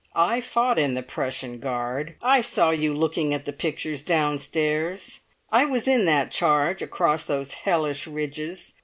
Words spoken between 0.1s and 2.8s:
I fought in the Prussian Guard. I saw